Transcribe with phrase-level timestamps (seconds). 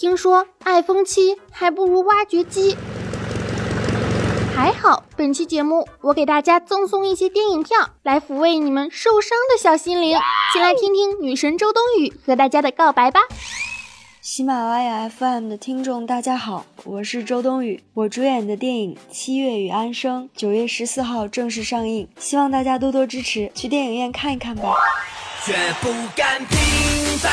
[0.00, 2.76] 听说 iPhone 七还不如挖掘机。
[4.54, 10.16] 还好，本期节目我给大家赠送一些电影票，来抚慰你们受伤的小心灵。
[10.52, 13.22] 先来听听女神周冬雨和大家的告白吧。
[14.20, 17.82] 喜马拉雅 FM 的听众，大家好，我是周冬雨。
[17.94, 24.72] 我主演的电影《七月与安生》九月十四号正式上映，希望大家多多支持，去电影院看一看吧。
[25.44, 26.58] 绝不甘平
[27.18, 27.32] 凡，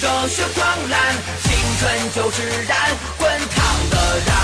[0.00, 2.76] 热血狂澜，青春就是燃，
[3.18, 3.96] 滚烫的
[4.26, 4.34] 让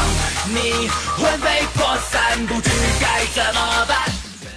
[0.55, 0.89] 你
[1.19, 2.71] 魂飞魄散，不知
[3.01, 3.99] 该怎么办。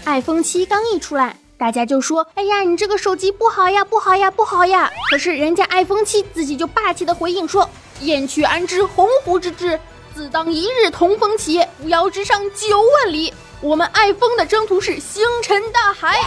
[0.06, 1.36] iPhone 七刚一出来。
[1.58, 7.68] 大家就说：“哎呀，你这个手机不好呀，不好呀，不好呀！”可是人家 iPhone 七自己就霸气的回应说
[8.02, 9.80] ：“燕雀安知鸿鹄之志，
[10.14, 13.34] 自当一日同风起，扶摇直上九万里。
[13.60, 16.20] 我们 iPhone 的征途是星辰大海。”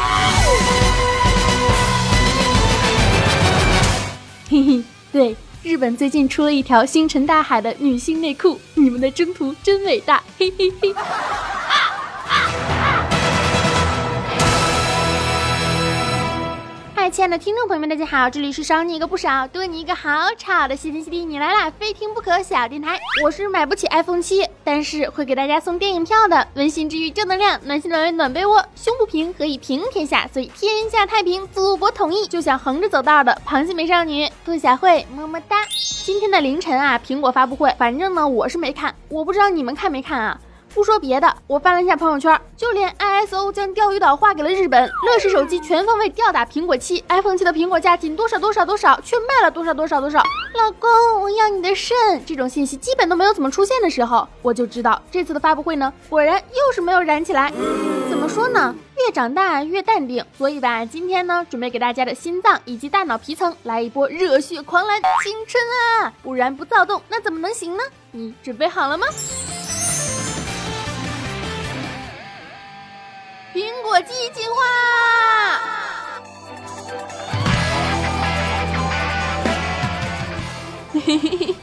[4.50, 10.94] 嘿嘿，对，日本最近出了一条星辰大海的女性内裤，你们的征途真伟大，嘿嘿嘿。
[17.10, 35.56] 亲爱的听众朋友们，大家好，这里是少你一个不少，多你一个好吵的谢天谢地你来啦，非听不可小电台，我是买不起 iPhone 七，但是会给大家送电影票的温馨治愈正能量，暖心暖胃暖被窝，胸不平何以平天下，所以天下太平，祖国统一，就想横着走道的螃蟹美少女兔小慧，么么哒。
[36.04, 40.40] 今天的凌晨啊，苹果发布会，反正呢我是没看，我不知道你们看没看啊。
[40.72, 50.22] 不说别的，我翻了一下朋友圈，就连 ISO 将钓鱼岛划给了日本，乐视手机全方位吊打苹果七，iPhone 七的苹果价仅多少多少多少，却卖了多少多少多少。
[50.54, 50.88] 老公，
[51.20, 51.96] 我要你的肾。
[52.24, 57.52] 这种信息基本都没有怎么出现的时候，我就知道这次的发布会呢，果然又是没有燃起来。
[58.08, 58.74] 怎么说呢？
[59.06, 60.24] 越长大越淡定。
[60.38, 65.62] 所以吧，今天呢，准备给大家的心脏以及大脑皮层来一波热血狂澜，青春
[66.04, 66.12] 啊！
[66.22, 67.82] 不然不躁动，那怎么能行呢？
[68.12, 69.06] 你准备好了吗？
[73.60, 74.62] 苹果肌进化，
[80.94, 81.54] 嘿嘿嘿，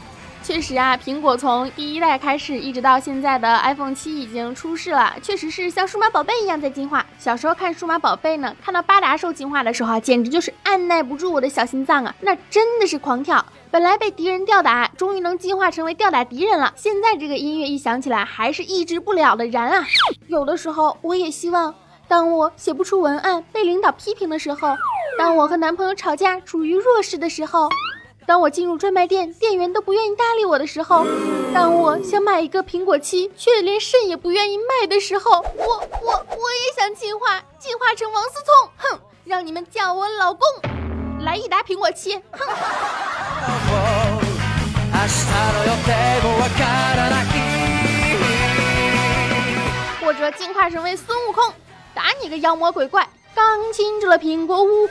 [0.44, 7.04] 确实啊，苹果从第一代开始，一直到现在的 iPhone 七已经出世了，确实是像数码宝贝一样在进化。
[7.18, 13.44] 小时候看数码宝贝呢，看到巴达兽进化的时候，简直就是按耐不住我的小心脏啊，那真的是狂跳。
[13.72, 16.72] 本来被敌人吊打，终于能进化成为吊打敌人了。
[16.76, 19.84] 现在这个音乐一响起来，还是抑制不了的燃啊！
[20.28, 21.74] 有的时候，我也希望，
[22.08, 24.74] 当我写不出文案被领导批评的时候，
[25.18, 27.68] 当我和男朋友吵架处于弱势的时候，
[28.26, 31.06] 当我进入专卖店，店员都不愿意搭理我的时候，
[31.52, 35.66] 当我想买一个苹果七，却连肾也不愿意卖的时候，我
[36.02, 40.48] 我我也想进化，进化成王思聪，哼，让你们叫我老公，
[41.20, 42.40] 来一打苹果七，哼。
[50.00, 51.52] 或者进化成为孙悟空，
[51.98, 53.08] 打你个妖魔鬼怪！
[53.34, 54.86] 刚庆祝了苹果五，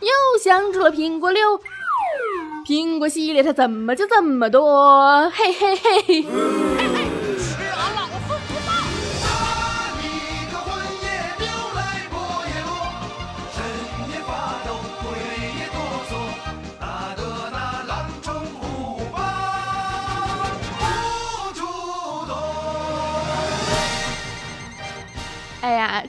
[0.00, 0.10] 又
[0.42, 1.60] 降住了苹果六，
[2.66, 5.30] 苹果系列它怎么就这么多？
[5.30, 6.02] 嘿嘿嘿。
[6.02, 6.73] 嘿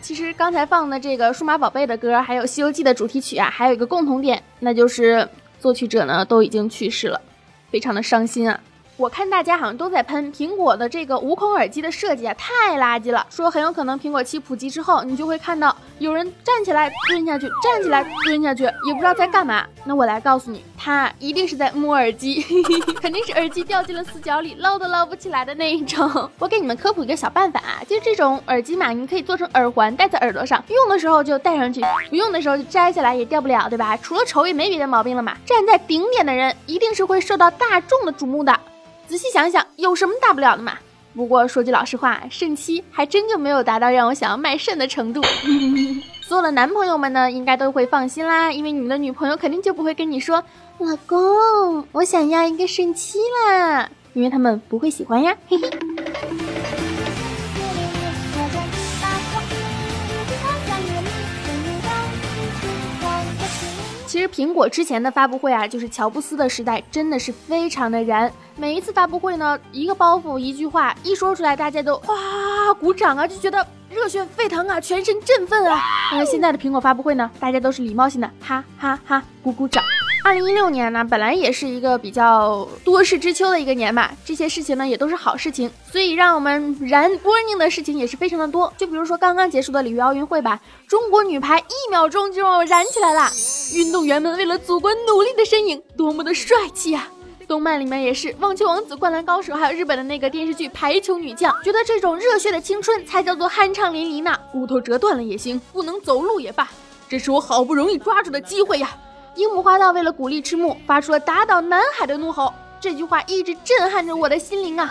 [0.06, 5.28] 其实刚才放的这个数码宝贝的歌，还有《西游记》的主题曲啊，还有一个共同点，那就是
[5.60, 7.20] 作曲者呢都已经去世了，
[7.72, 8.60] 非常的伤心啊。
[8.98, 13.26] 我看大家好像都在喷苹果的这个无孔耳机的设计啊，太垃圾了。
[13.32, 19.66] 说很有可能苹果七普及之后，你就会看到有人站起来蹲下去，站起来蹲下去，也不知道在干嘛。
[19.86, 22.46] 那我来告诉你，他一定是在摸耳机，
[23.02, 26.08] 肯定是耳机掉进了死角里，捞都捞不起来的那一种。
[26.38, 31.82] 我给你们科普一个小办法啊，就是这种耳机嘛，你可以做成耳环戴在耳朵上，用的时候就戴上去，
[32.12, 33.98] 不用的时候就摘下来也掉不了，对吧？
[33.98, 35.36] 除了丑也没别的毛病了嘛。
[35.44, 38.56] 站在顶点的人一定是会受到大众的瞩目的。
[39.08, 40.78] 仔细想想，有什么大不了的嘛？
[41.16, 45.20] 不过说句老实话，肾期还真就没有达到让我想要卖肾的程度。
[46.28, 50.44] 所有的男朋友们呢，应该都会放心啦，因为你们的女朋友肯定就不会跟你说
[50.80, 55.38] ：“老公，我想要一个肾七啦”，因为他们不会喜欢呀。
[55.48, 55.70] 嘿嘿。
[64.16, 68.32] 其实苹果之前的发布会啊，就是乔布斯的时代，真的是非常的燃。
[68.56, 75.82] 每一次发布会呢，一个包袱，一句话一说出来，大家都哇鼓掌啊，就觉得热血沸腾啊，全身振奋啊。
[76.12, 79.84] 但是现在的苹果发布会呢，大家都是礼貌性的哈哈哈鼓鼓掌。
[80.26, 88.74] 二零一六年呢，本来也是一个比较多事之秋的一个年吧，这些事情呢也都是好事情，所以让我们燃 burning 的事情也是非常的多。
[88.76, 93.30] 就比如说刚刚结束的里约奥运会吧，中国女排一秒钟就让我燃起来了，
[93.76, 97.08] 运动员们为了祖国努力的身影，多么的帅气啊！
[97.48, 104.36] 动漫里面也是《网球王子》《灌篮高手》，还有日本的那个电视剧《排球女将》，觉得这种热血的青春才叫做酣畅淋漓呢。
[104.52, 106.68] 骨头折断了也行，不能走路也罢，
[107.08, 108.90] 这是我好不容易抓住的机会呀！
[109.36, 112.54] 樱木花道为了鼓励赤木，发出了打倒南海的怒吼。
[112.80, 114.90] 这句话一直震撼着我的心灵啊！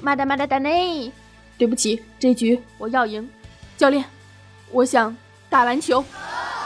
[0.00, 1.12] 马达马达达内，
[1.56, 3.28] 对不起，这局我要赢。
[3.76, 4.04] 教练，
[4.72, 5.16] 我想
[5.48, 6.04] 打篮球。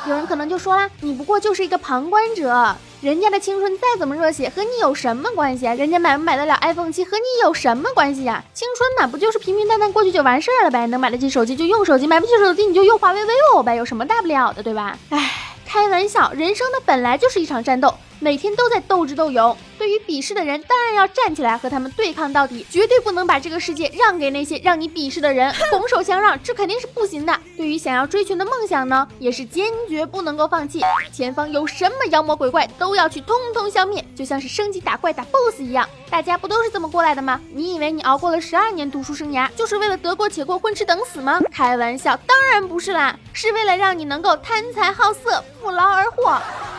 [0.08, 2.74] 有人可能就说了，你不过就是一个旁观者。
[3.02, 5.74] 人家的青春再怎么热血，和你有什么关系啊？
[5.74, 8.42] 人家买不买得了 iPhone 七，和你有什么关系呀？
[8.54, 10.86] 青春嘛，不就是平平淡淡过去就完事儿了呗？
[10.86, 14.98] 能买得起手机就用手机，买不起手机你就用华为 vivo 呗，有什么大不了的，对吧？
[15.10, 15.30] 唉，
[15.66, 17.94] 开玩笑，人生的本来就是一场战斗。
[18.18, 25.54] 每天都在斗智斗勇，对于鄙视的人，当然要站起来和他们对抗到底，绝对不能把这个世界让给那些让你鄙视的人。
[25.70, 27.34] 拱手相让，这肯定是不行的。
[27.56, 30.82] 对于想要追寻的梦想呢，也是坚决不能够放弃。
[31.12, 35.88] 前方有什么妖魔鬼怪，都要去通通消灭，就像是升级打怪打 BOSS 一样。
[36.10, 37.40] 大家不都是这么过来的吗？
[37.52, 41.40] 你以为你熬过了十二年读书生涯，就是为了得过且过、混吃等死吗？
[41.52, 46.36] 开玩笑，当然不是啦，是为了让你能够贪财好色、不劳而获。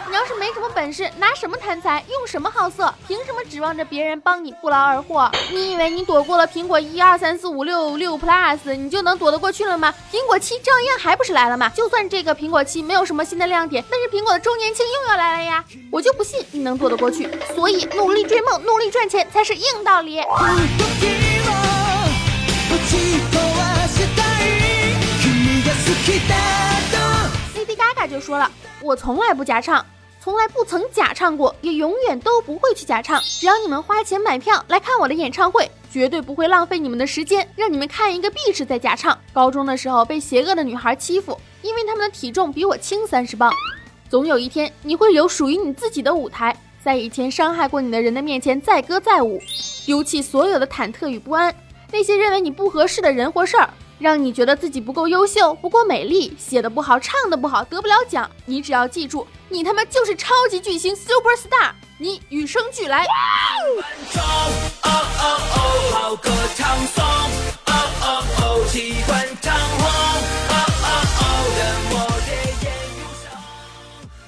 [0.10, 2.92] 你要是没什么本事，拿什么贪财，用什么好色？
[3.08, 5.30] 凭什么指望着别人帮你不劳而获？
[5.52, 9.94] 你以为你躲过了苹果一二三四五六六 Plus，你就能躲得过去了吗？
[10.12, 11.70] 苹果七照样还不是来了吗？
[11.76, 15.64] 就算这个苹果七没有什么新的亮点，但是苹果的周年庆又要来了呀！
[15.92, 17.30] 我就不信你能躲得过去。
[17.54, 20.20] 所以努力追梦，努力赚钱才是硬道理。
[27.56, 28.52] Lady Gaga 就说了，
[28.82, 29.86] 我从来不假唱。
[30.30, 33.20] 从来不曾假唱过，也永远都不会去假唱。
[33.20, 39.18] 只要你们花钱买票来看我的演唱会，绝对不会浪费你们的时间，让你们看一个 B 是在假唱。
[39.34, 43.52] 高中的时候被邪恶的女孩欺负，因为他们的体重比我轻三十磅。
[44.08, 49.42] 总有一天你会有属于你自己的舞台，在以前伤害过你的人的面前载歌载舞，
[49.88, 51.52] 丢弃所有的忐忑与不安。
[51.92, 53.68] 那些认为你不合适的人或事儿。
[54.00, 58.32] 让你觉得自己不够优秀，不够美丽，写的不好，唱的不好，得不了奖。
[58.46, 63.06] 你只要记住，你他妈就是超级巨星 super star，你与生俱来。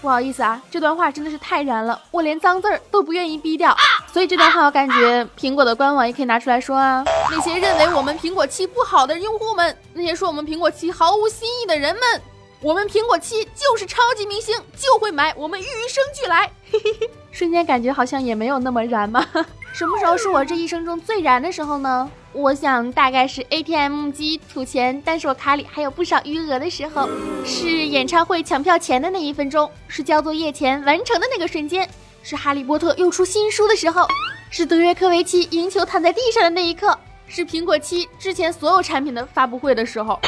[0.01, 3.77] 不好意思啊，这段话真的是太燃了，我连脏字儿都不愿意逼掉，
[4.11, 7.05] 所以这段话我感觉苹果的官网也可以拿出来说啊。
[7.29, 12.21] 那些认为我们苹果七不好的用户们，那些说我们苹果七毫无新意的人们，
[12.61, 16.51] 我们苹果七就是超级明星，就会买，我们与生俱来。
[16.71, 19.23] 嘿嘿嘿，瞬间感觉好像也没有那么燃嘛。
[19.71, 22.09] 什么时候是我这一生中最燃的时候呢？
[22.33, 27.09] 我想大概是 ATM 机吐钱，但是我卡里还有不少余额的时候，
[27.45, 31.87] 是演唱会抢票前的那一分钟，是交作业前完成的那个瞬间，
[32.23, 34.07] 是哈利波特又出新书的时候，
[34.49, 36.97] 是德约科维奇赢球躺在地上的那一刻，
[37.27, 40.19] 是苹果七之前所有产品的发布会的时候。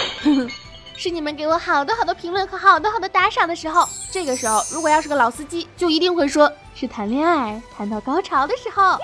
[0.95, 8.95] 是你们给我好多好多评论和好多好多打赏的时候，这个时候如果要是个老司机，就一定会说是谈恋爱谈到高潮的时候。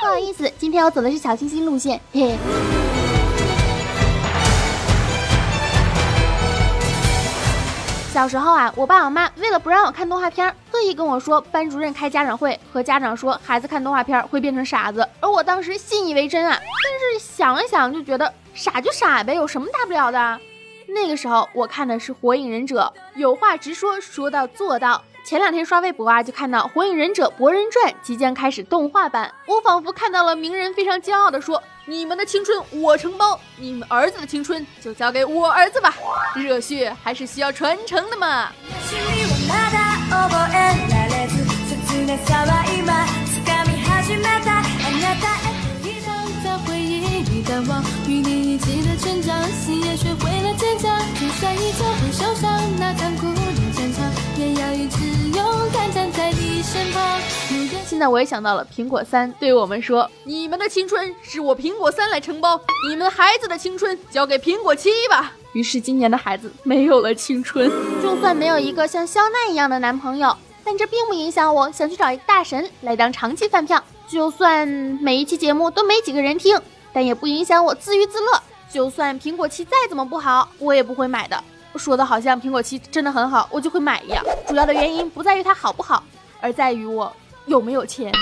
[0.00, 2.00] 不好意思，今天我走的是小清新路线。
[2.12, 2.36] 嘿。
[8.12, 16.56] 小时候啊，我爸我妈为了不让我看动画片，特意跟我说班主任开家长会和家长说孩子看动画片会变成傻子，而我当时信以为真啊。
[16.60, 20.40] 但是想了想就觉得傻就傻呗，有什么大不了的？
[20.86, 25.02] 那个时候我看的是《火影忍者》，有话直说，说到做到。
[25.24, 35.94] 前两天刷微博啊，就看到《火影忍者博人传》即将开始动画版，我仿佛看到了鸣人非常骄傲的说：“你们的青春我承包，你们儿子的青春就交给我儿子吧，
[36.36, 38.50] 热血还是需要传承的嘛。”
[48.06, 50.98] 与你一起的成长，心也学会了坚强。
[51.14, 53.40] 就算依旧会受伤，那残酷的，
[54.36, 54.98] 也要一直
[55.36, 57.20] 勇敢站在你身旁。
[57.86, 67.70] 现在我也想到了苹果三对我们说：“你们的青春是我苹果三来承包，你们孩子的青春交给苹果七吧。”于是今年的孩子没有了青春，
[68.02, 73.82] 就算没有一个像肖奈一样的男朋友，但这并不影响我想去找一个大神来当长期饭票。
[74.08, 76.60] 就算每一期节目都没几个人听。
[76.92, 78.40] 但也不影响我自娱自乐。
[78.72, 81.42] 就算苹果七再怎么不好，我也不会买的。
[81.78, 84.24] 说的好像苹果七真的很好，我就会买一样。
[84.46, 86.02] 主要的原因不在于它好不好，
[86.40, 87.12] 而在于我
[87.46, 88.12] 有没有钱。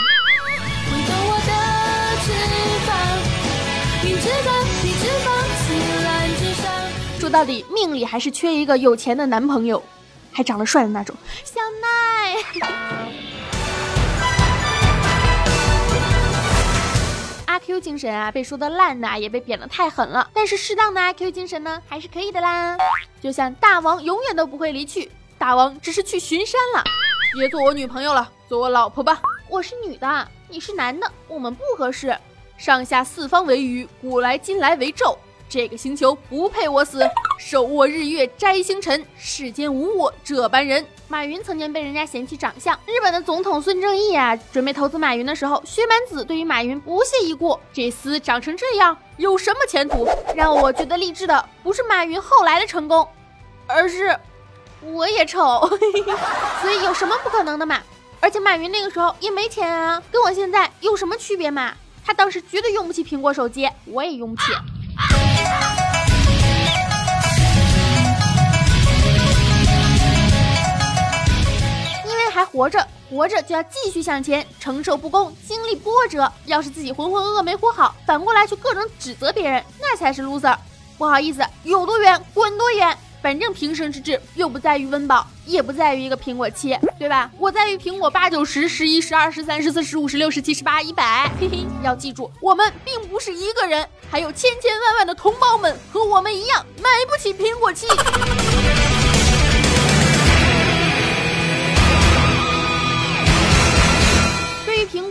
[7.18, 9.80] 说到底，命里还是缺一个有钱的男朋友，
[10.32, 11.14] 还长得帅的那种。
[17.72, 20.28] Q 精神啊，被说的烂的也被贬得太狠了。
[20.34, 22.76] 但是适当的 IQ 精神呢，还是可以的啦。
[23.18, 26.84] 就像大王永远都不会离去，大王只是去巡山了。
[27.32, 29.22] 别做我女朋友了，做我老婆吧。
[29.48, 32.14] 我是女的，你是男的，我们不合适。
[32.58, 35.18] 上下四方为雨，古来今来为咒。
[35.52, 37.06] 这个星球不配我死，
[37.38, 40.82] 手握日月摘星辰，世间无我这般人。
[41.08, 50.08] 马云曾经被人家嫌弃长相，日本的总统孙正义啊，准备投资马云的时候，薛蛮子对于马云不屑一顾，这厮长成这样有什么前途？
[50.34, 53.06] 让我觉得励志的不是马云后来的成功，
[53.66, 54.18] 而是
[54.80, 55.68] 我也丑，
[56.62, 57.78] 所以有什么不可能的嘛？
[58.20, 61.74] 而且马云那个时候也没钱啊，跟我现在有什么区别嘛？
[62.06, 64.50] 他当时绝对用不起苹果手机，我也用不起。
[72.42, 76.30] 还活着，活着就要继续向前，承受不公，经历波折。
[76.46, 80.56] 要是自己浑浑噩噩没活好，反过来去各种指责别人，那才是 loser。
[80.98, 82.98] 不好意思，有多远滚多远。
[83.22, 87.30] 反正平生之志又不在于温饱，也不在于一个苹果七，对吧？
[87.38, 91.30] 我在于苹果八九十十一十二十三十四十五十六十七十八一百。
[91.40, 97.86] 嘿嘿，要记住，我们并不是一个人，还有千千万万的同胞们和我们一样买不起苹果七。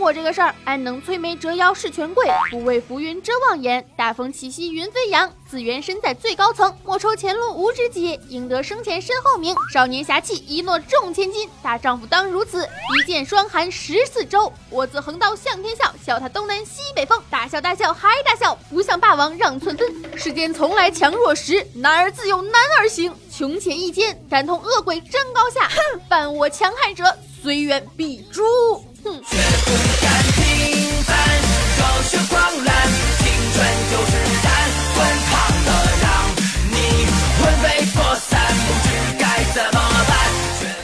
[0.02, 3.86] 苹果这个事儿，安能摧眉折腰事权贵，不畏浮云遮望眼。
[3.96, 9.54] 大风起兮云飞扬，自缘身在最高层，莫愁前路无知己，赢得生前身后名。
[9.72, 12.68] 少年侠气，一诺重千金，大丈夫当如此。
[12.98, 17.22] 一剑霜寒十四州，我自横刀向天笑，笑他东南西北风。
[17.30, 19.88] 大笑大笑还大笑，不向霸王让寸分。
[20.16, 23.14] 世间从来强弱时，男儿自有男儿行。
[23.30, 25.68] 穷且益坚，敢同恶鬼争高下。
[25.68, 27.04] 哼，犯我强悍者，
[27.40, 28.42] 虽远必诛。
[29.02, 29.18] 绝不
[30.00, 30.06] 敢
[30.36, 31.10] 平凡，
[31.76, 32.70] 热血狂澜，
[33.18, 33.58] 青春
[33.90, 34.12] 就是
[34.44, 34.46] 燃，
[36.70, 36.74] 你
[37.36, 38.86] 魂飞魄散，不知
[39.18, 39.78] 该怎么
[40.08, 40.10] 办。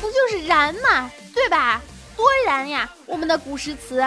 [0.01, 1.81] 不就是燃嘛，对吧？
[2.17, 4.05] 多燃呀，我们的古诗词。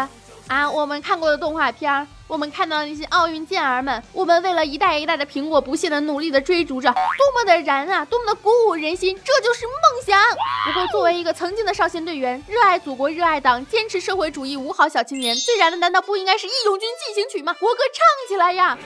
[0.51, 10.19] 啊，我们看过的动画片，我们看到那些奥运健儿们，我们为了一代一代的苹果不懈的努力的追逐着，多么的燃啊，多么的鼓舞人心，这就是梦想。
[10.65, 17.53] 不过，作为一个曾经的少先队员，热爱祖国，热爱党，坚持社会主义五好小青年，最燃的难道不应该是《义勇军进行曲》吗？
[17.53, 18.77] 国歌唱起来呀！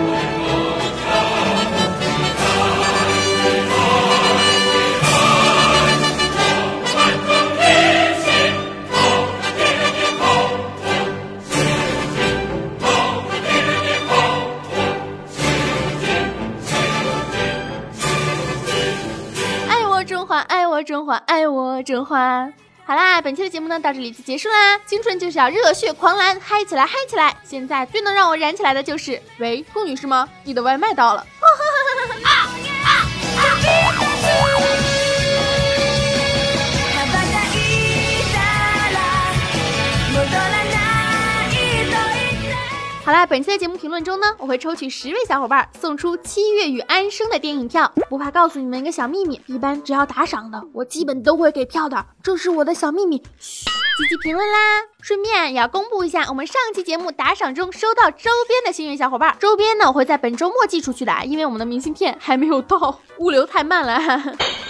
[21.84, 22.52] 真欢，
[22.86, 24.78] 好啦，本期的节目呢到这里就结束啦。
[24.86, 27.36] 青春就是要热血狂澜，嗨起来嗨起来！
[27.44, 30.26] 现在最能让我燃起来的就是，喂，兔女士吗？
[30.44, 31.26] 你的外卖到了。
[43.04, 47.92] 好啦，本期的节目评论中呢，我会抽取十位小伙伴送出《七月与安生》的电影票。
[48.08, 53.22] 不怕告诉你们一个小秘密，一般只要打赏的，我基本都会给票的，这是我的小秘密。
[53.38, 53.66] 嘘，
[53.98, 54.58] 积极评论啦！
[55.02, 64.00] 顺便也要公布一下，我们上期节目打赏中收到周边的幸运小伙伴，周边呢我会在本周末寄出去的，因为我们的明信片还没有到，物流太慢了。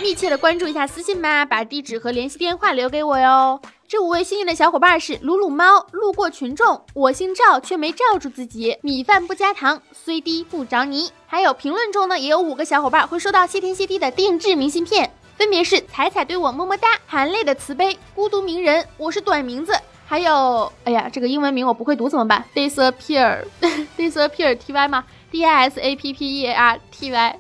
[0.03, 3.61] 密切的关注一下私信吧，把地址和联系电话留给我哟。
[3.87, 11.11] 这五位幸运的小伙伴是鲁鲁猫、路过群众、我姓赵却没罩住自己、米饭不加糖、虽低不着泥。
[11.27, 19.75] 还有评论中呢，也有五个小伙伴会收到谢天谢地的定制明信片，分别是彩彩对我么么哒、含泪的慈悲、孤独鸣人、我是短名字，
[20.07, 27.39] 还有哎呀，这个英文名我不会读怎么办？disappear，disappear，T Y 吗？D I S A P P E A R T Y，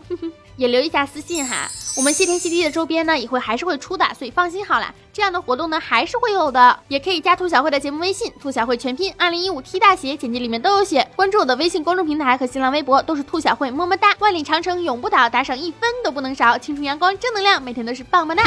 [0.56, 1.68] 也留一下私信哈。
[1.96, 11.08] 我们谢天谢地的周边呢，也会还是会出的，所以放心好了，这样的活动呢还是会有的，也可以加兔小慧的节目微信，兔小慧全拼二零一五 T 大写，简介里面都有写。
[11.14, 14.12] 关注我的微信公众平台和新浪微博都是兔小慧，么么哒！
[14.18, 18.42] 万里长城永不倒，打赏一分都不能少，青春阳光正能量，每天都是棒棒哒！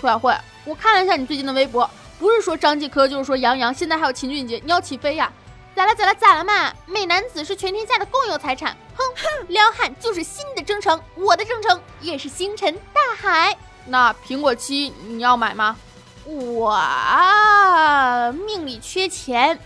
[0.00, 1.88] 兔小慧，我看了一下你最近的微博。
[2.18, 5.30] 不是说张继科，就是说杨洋，现在还有秦俊杰，你要起飞呀？
[5.74, 6.72] 咋了咋了咋了嘛？
[6.86, 9.46] 美男子是全天下的共有财产哼哼。
[9.48, 13.56] 撩汉就是新的征程我的征程也是星辰大海。
[13.86, 15.76] 那苹果七你要买吗？
[16.24, 16.78] 我
[18.46, 19.58] 命里缺钱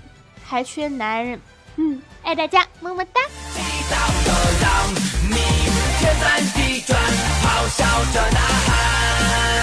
[0.44, 1.40] 还缺男人。
[1.76, 2.00] 嗯。
[2.22, 3.20] 爱大家么么哒。
[4.60, 4.94] 让
[5.28, 5.36] 你
[6.00, 6.98] 天翻地转
[7.42, 9.55] 咆哮着呐喊。